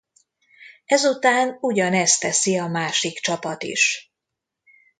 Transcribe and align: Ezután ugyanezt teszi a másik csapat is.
Ezután 0.85 1.57
ugyanezt 1.59 2.19
teszi 2.19 2.57
a 2.57 2.67
másik 2.67 3.19
csapat 3.19 3.63
is. 3.63 4.13